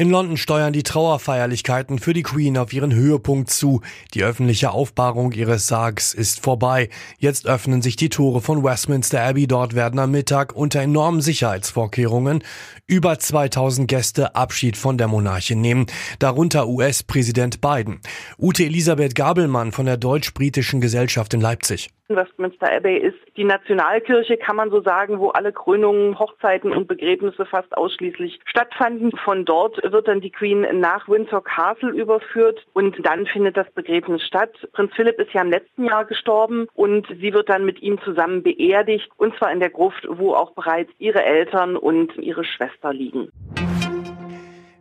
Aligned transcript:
In 0.00 0.10
London 0.10 0.36
steuern 0.36 0.72
die 0.72 0.84
Trauerfeierlichkeiten 0.84 1.98
für 1.98 2.12
die 2.12 2.22
Queen 2.22 2.56
auf 2.56 2.72
ihren 2.72 2.94
Höhepunkt 2.94 3.50
zu. 3.50 3.80
Die 4.14 4.22
öffentliche 4.22 4.70
Aufbahrung 4.70 5.32
ihres 5.32 5.66
Sargs 5.66 6.14
ist 6.14 6.38
vorbei. 6.38 6.88
Jetzt 7.18 7.48
öffnen 7.48 7.82
sich 7.82 7.96
die 7.96 8.08
Tore 8.08 8.40
von 8.40 8.62
Westminster 8.62 9.20
Abbey. 9.20 9.48
Dort 9.48 9.74
werden 9.74 9.98
am 9.98 10.12
Mittag 10.12 10.54
unter 10.54 10.80
enormen 10.82 11.20
Sicherheitsvorkehrungen 11.20 12.44
über 12.86 13.18
2000 13.18 13.88
Gäste 13.88 14.36
Abschied 14.36 14.76
von 14.76 14.98
der 14.98 15.08
Monarchin 15.08 15.60
nehmen, 15.60 15.86
darunter 16.20 16.68
US-Präsident 16.68 17.60
Biden. 17.60 17.98
Ute 18.38 18.66
Elisabeth 18.66 19.16
Gabelmann 19.16 19.72
von 19.72 19.86
der 19.86 19.96
Deutsch-Britischen 19.96 20.80
Gesellschaft 20.80 21.34
in 21.34 21.40
Leipzig. 21.40 21.90
Westminster 22.08 22.72
Abbey 22.72 22.96
ist 22.96 23.18
die 23.36 23.44
Nationalkirche, 23.44 24.38
kann 24.38 24.56
man 24.56 24.70
so 24.70 24.80
sagen, 24.80 25.18
wo 25.18 25.28
alle 25.28 25.52
Krönungen, 25.52 26.18
Hochzeiten 26.18 26.72
und 26.72 26.88
Begräbnisse 26.88 27.44
fast 27.44 27.76
ausschließlich 27.76 28.40
stattfanden. 28.46 29.12
Von 29.24 29.44
dort 29.44 29.76
wird 29.82 30.08
dann 30.08 30.20
die 30.20 30.30
Queen 30.30 30.66
nach 30.80 31.08
Windsor 31.08 31.44
Castle 31.44 31.90
überführt 31.90 32.66
und 32.72 32.96
dann 33.04 33.26
findet 33.26 33.56
das 33.56 33.70
Begräbnis 33.72 34.22
statt. 34.22 34.52
Prinz 34.72 34.92
Philipp 34.94 35.18
ist 35.18 35.32
ja 35.34 35.42
im 35.42 35.50
letzten 35.50 35.84
Jahr 35.84 36.06
gestorben 36.06 36.66
und 36.74 37.06
sie 37.08 37.34
wird 37.34 37.50
dann 37.50 37.66
mit 37.66 37.82
ihm 37.82 38.00
zusammen 38.02 38.42
beerdigt 38.42 39.10
und 39.18 39.36
zwar 39.36 39.52
in 39.52 39.60
der 39.60 39.70
Gruft, 39.70 40.06
wo 40.08 40.32
auch 40.32 40.52
bereits 40.52 40.90
ihre 40.98 41.22
Eltern 41.22 41.76
und 41.76 42.16
ihre 42.16 42.44
Schwester 42.44 42.92
liegen. 42.92 43.30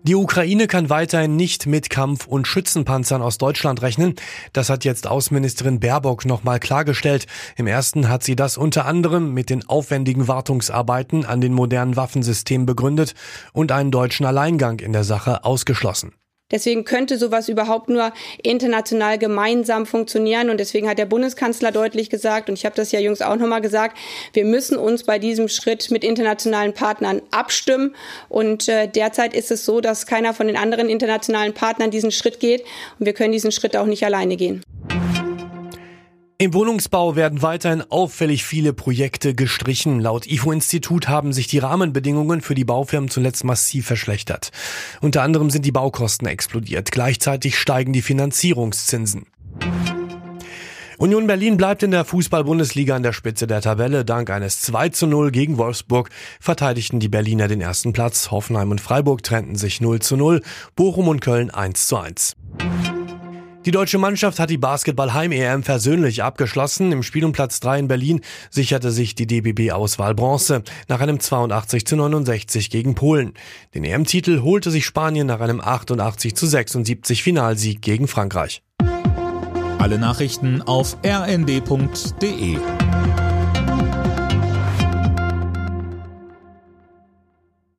Die 0.07 0.15
Ukraine 0.15 0.67
kann 0.67 0.89
weiterhin 0.89 1.35
nicht 1.35 1.65
mit 1.65 1.89
Kampf- 1.89 2.27
und 2.27 2.47
Schützenpanzern 2.47 3.21
aus 3.21 3.37
Deutschland 3.37 3.81
rechnen. 3.81 4.15
Das 4.53 4.69
hat 4.69 4.85
jetzt 4.85 5.05
Außenministerin 5.05 5.81
Baerbock 5.81 6.23
nochmal 6.23 6.61
klargestellt. 6.61 7.27
Im 7.57 7.67
ersten 7.67 8.07
hat 8.07 8.23
sie 8.23 8.37
das 8.37 8.55
unter 8.55 8.85
anderem 8.85 9.33
mit 9.33 9.49
den 9.49 9.67
aufwendigen 9.67 10.29
Wartungsarbeiten 10.29 11.25
an 11.25 11.41
den 11.41 11.53
modernen 11.53 11.97
Waffensystemen 11.97 12.65
begründet 12.65 13.15
und 13.51 13.73
einen 13.73 13.91
deutschen 13.91 14.25
Alleingang 14.25 14.79
in 14.79 14.93
der 14.93 15.03
Sache 15.03 15.43
ausgeschlossen. 15.43 16.13
Deswegen 16.49 16.85
könnte 16.85 17.17
sowas 17.17 17.49
überhaupt 17.49 17.89
nur 17.89 18.13
international 18.41 19.17
gemeinsam 19.17 19.85
funktionieren. 19.85 20.49
Und 20.49 20.59
deswegen 20.59 20.87
hat 20.87 20.97
der 20.97 21.05
Bundeskanzler 21.05 21.73
deutlich 21.73 22.09
gesagt, 22.09 22.47
und 22.47 22.57
ich 22.57 22.65
habe 22.65 22.75
das 22.75 22.93
ja 22.93 22.99
jüngst 23.01 23.21
auch 23.23 23.35
nochmal 23.35 23.59
gesagt, 23.59 23.97
wir 24.31 24.45
müssen 24.45 24.77
uns 24.77 25.03
bei 25.03 25.19
diesem 25.19 25.49
Schritt 25.49 25.91
mit 25.91 26.05
internationalen 26.05 26.73
Partnern 26.73 27.21
abstimmen. 27.31 27.95
Und 28.29 28.69
äh, 28.69 28.87
derzeit 28.87 29.33
ist 29.33 29.51
es 29.51 29.65
so, 29.65 29.81
dass 29.81 30.05
keiner 30.05 30.33
von 30.33 30.47
den 30.47 30.55
anderen 30.55 30.89
internationalen 30.89 31.53
Partnern 31.53 31.91
diesen 31.91 32.11
Schritt 32.11 32.39
geht. 32.39 32.61
Und 32.97 33.05
wir 33.05 33.13
können 33.13 33.33
diesen 33.33 33.51
Schritt 33.51 33.75
auch 33.75 33.85
nicht 33.85 34.05
alleine 34.05 34.37
gehen. 34.37 34.63
Im 36.39 36.53
Wohnungsbau 36.53 37.15
werden 37.15 37.41
weiterhin 37.41 37.81
auffällig 37.89 38.45
viele 38.45 38.71
Projekte 38.71 39.33
gestrichen. 39.33 39.99
Laut 39.99 40.27
IFO-Institut 40.27 41.07
haben 41.07 41.33
sich 41.33 41.47
die 41.47 41.57
Rahmenbedingungen 41.57 42.41
für 42.41 42.53
die 42.53 42.63
Baufirmen 42.63 43.09
zuletzt 43.09 43.43
massiv 43.43 43.87
verschlechtert. 43.87 44.51
Unter 45.01 45.23
anderem 45.23 45.49
sind 45.49 45.65
die 45.65 45.71
Baukosten 45.71 46.27
explodiert. 46.27 46.91
Gleichzeitig 46.91 47.57
steigen 47.57 47.91
die 47.91 48.03
Finanzierungszinsen. 48.03 49.25
Union 50.99 51.25
Berlin 51.25 51.57
bleibt 51.57 51.81
in 51.81 51.89
der 51.89 52.05
Fußball-Bundesliga 52.05 52.95
an 52.95 53.01
der 53.01 53.13
Spitze 53.13 53.47
der 53.47 53.61
Tabelle. 53.61 54.05
Dank 54.05 54.29
eines 54.29 54.61
2 54.61 54.89
zu 54.89 55.07
0 55.07 55.31
gegen 55.31 55.57
Wolfsburg 55.57 56.11
verteidigten 56.39 56.99
die 56.99 57.09
Berliner 57.09 57.47
den 57.47 57.61
ersten 57.61 57.93
Platz. 57.93 58.29
Hoffenheim 58.29 58.69
und 58.69 58.79
Freiburg 58.79 59.23
trennten 59.23 59.55
sich 59.55 59.81
0 59.81 60.01
zu 60.01 60.15
0. 60.15 60.43
Bochum 60.75 61.07
und 61.07 61.19
Köln 61.19 61.49
1 61.49 61.87
zu 61.87 61.97
1. 61.97 62.36
Die 63.67 63.71
deutsche 63.71 63.97
Mannschaft 63.97 64.39
hat 64.39 64.49
die 64.49 64.57
Basketball-Heim-EM 64.57 65.61
versöhnlich 65.61 66.23
abgeschlossen. 66.23 66.93
Im 66.93 67.03
Spiel 67.03 67.25
um 67.25 67.33
Platz 67.33 67.59
3 67.59 67.79
in 67.79 67.87
Berlin 67.89 68.21
sicherte 68.49 68.91
sich 68.91 69.13
die 69.13 69.27
DBB-Auswahl 69.27 70.15
Bronze 70.15 70.63
nach 70.87 71.01
einem 71.01 71.19
82 71.19 71.85
zu 71.85 71.97
69 71.97 72.69
gegen 72.69 72.95
Polen. 72.95 73.33
Den 73.75 73.83
EM-Titel 73.83 74.41
holte 74.41 74.71
sich 74.71 74.85
Spanien 74.85 75.27
nach 75.27 75.41
einem 75.41 75.59
88 75.59 76.33
zu 76.33 76.47
76 76.47 77.21
Finalsieg 77.21 77.81
gegen 77.81 78.07
Frankreich. 78.07 78.63
Alle 79.79 79.99
Nachrichten 79.99 80.61
auf 80.61 80.95
rnd.de 81.05 82.59